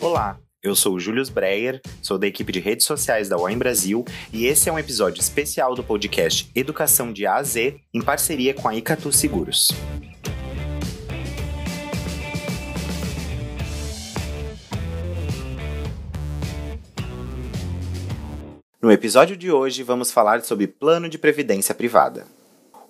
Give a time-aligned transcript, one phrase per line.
[0.00, 4.04] Olá, eu sou o Julius Breyer, sou da equipe de redes sociais da UAM Brasil
[4.32, 8.54] e esse é um episódio especial do podcast Educação de A a Z em parceria
[8.54, 9.72] com a Icatu Seguros.
[18.80, 22.37] No episódio de hoje, vamos falar sobre plano de previdência privada.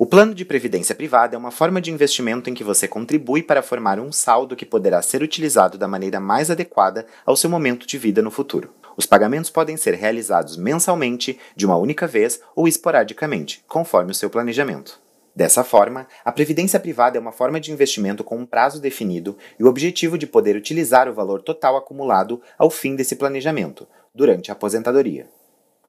[0.00, 3.64] O plano de previdência privada é uma forma de investimento em que você contribui para
[3.64, 7.98] formar um saldo que poderá ser utilizado da maneira mais adequada ao seu momento de
[7.98, 8.72] vida no futuro.
[8.96, 14.30] Os pagamentos podem ser realizados mensalmente, de uma única vez ou esporadicamente, conforme o seu
[14.30, 15.00] planejamento.
[15.34, 19.64] Dessa forma, a previdência privada é uma forma de investimento com um prazo definido e
[19.64, 23.84] o objetivo de poder utilizar o valor total acumulado ao fim desse planejamento,
[24.14, 25.26] durante a aposentadoria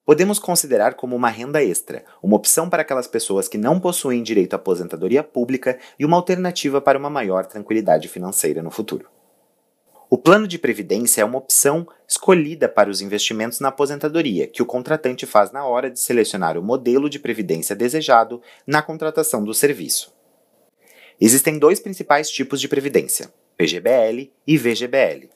[0.05, 4.53] podemos considerar como uma renda extra, uma opção para aquelas pessoas que não possuem direito
[4.53, 9.07] à aposentadoria pública e uma alternativa para uma maior tranquilidade financeira no futuro.
[10.11, 14.65] O plano de previdência é uma opção escolhida para os investimentos na aposentadoria, que o
[14.65, 20.11] contratante faz na hora de selecionar o modelo de previdência desejado na contratação do serviço.
[21.21, 25.29] Existem dois principais tipos de previdência: PGBL e VGBL.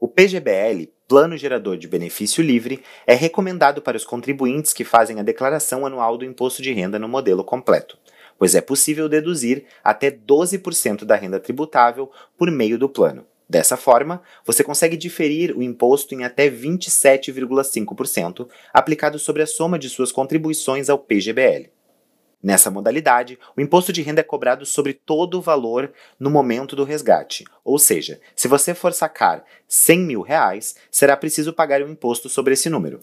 [0.00, 5.22] O PGBL, Plano Gerador de Benefício Livre, é recomendado para os contribuintes que fazem a
[5.22, 7.98] declaração anual do imposto de renda no modelo completo,
[8.38, 13.26] pois é possível deduzir até 12% da renda tributável por meio do plano.
[13.46, 19.90] Dessa forma, você consegue diferir o imposto em até 27,5%, aplicado sobre a soma de
[19.90, 21.73] suas contribuições ao PGBL.
[22.44, 26.84] Nessa modalidade, o imposto de renda é cobrado sobre todo o valor no momento do
[26.84, 27.42] resgate.
[27.64, 32.52] Ou seja, se você for sacar 100 mil reais, será preciso pagar um imposto sobre
[32.52, 33.00] esse número.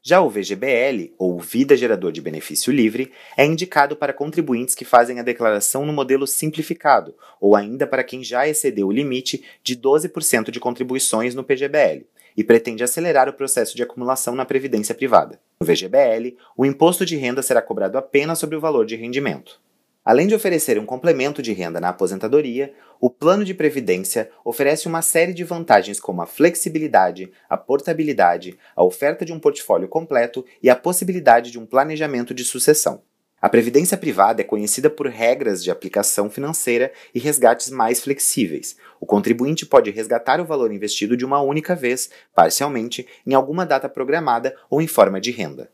[0.00, 5.18] Já o VGBL, ou Vida Gerador de Benefício Livre, é indicado para contribuintes que fazem
[5.18, 10.52] a declaração no modelo simplificado, ou ainda para quem já excedeu o limite de 12%
[10.52, 12.06] de contribuições no PGBL,
[12.38, 15.40] e pretende acelerar o processo de acumulação na previdência privada.
[15.60, 19.60] No VGBL, o imposto de renda será cobrado apenas sobre o valor de rendimento.
[20.04, 25.02] Além de oferecer um complemento de renda na aposentadoria, o plano de previdência oferece uma
[25.02, 30.70] série de vantagens como a flexibilidade, a portabilidade, a oferta de um portfólio completo e
[30.70, 33.02] a possibilidade de um planejamento de sucessão.
[33.40, 38.76] A previdência privada é conhecida por regras de aplicação financeira e resgates mais flexíveis.
[39.00, 43.88] O contribuinte pode resgatar o valor investido de uma única vez, parcialmente, em alguma data
[43.88, 45.70] programada ou em forma de renda.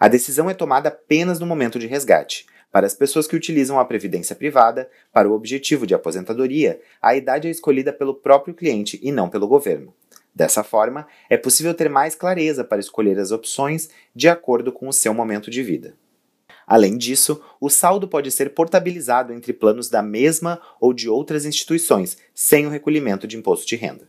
[0.00, 2.44] A decisão é tomada apenas no momento de resgate.
[2.72, 7.46] Para as pessoas que utilizam a previdência privada, para o objetivo de aposentadoria, a idade
[7.46, 9.94] é escolhida pelo próprio cliente e não pelo governo.
[10.34, 14.92] Dessa forma, é possível ter mais clareza para escolher as opções de acordo com o
[14.92, 15.94] seu momento de vida.
[16.66, 22.18] Além disso, o saldo pode ser portabilizado entre planos da mesma ou de outras instituições,
[22.34, 24.08] sem o recolhimento de imposto de renda.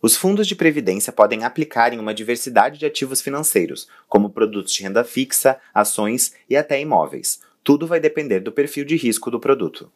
[0.00, 4.82] Os fundos de previdência podem aplicar em uma diversidade de ativos financeiros, como produtos de
[4.82, 7.40] renda fixa, ações e até imóveis.
[7.64, 9.90] Tudo vai depender do perfil de risco do produto.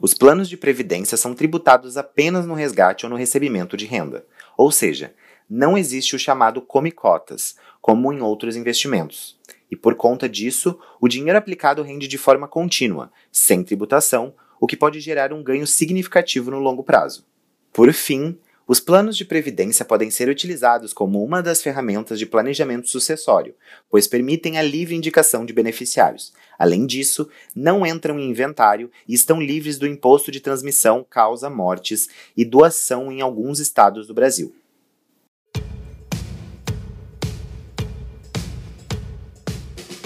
[0.00, 4.24] Os planos de previdência são tributados apenas no resgate ou no recebimento de renda,
[4.56, 5.14] ou seja,
[5.48, 9.38] não existe o chamado come cotas, como em outros investimentos
[9.70, 14.76] e por conta disso, o dinheiro aplicado rende de forma contínua, sem tributação, o que
[14.76, 17.24] pode gerar um ganho significativo no longo prazo.
[17.72, 22.86] Por fim, os planos de previdência podem ser utilizados como uma das ferramentas de planejamento
[22.86, 23.54] sucessório,
[23.88, 26.34] pois permitem a livre indicação de beneficiários.
[26.58, 32.10] Além disso, não entram em inventário e estão livres do imposto de transmissão, causa mortes
[32.36, 34.54] e doação em alguns estados do Brasil.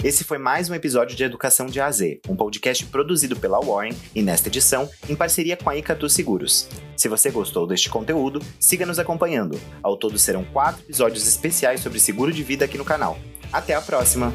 [0.03, 3.61] Esse foi mais um episódio de Educação de A a Z, um podcast produzido pela
[3.61, 6.67] Warren e nesta edição em parceria com a Icatu Seguros.
[6.97, 9.57] Se você gostou deste conteúdo, siga nos acompanhando.
[9.81, 13.17] Ao todo serão quatro episódios especiais sobre seguro de vida aqui no canal.
[13.49, 14.33] Até a próxima!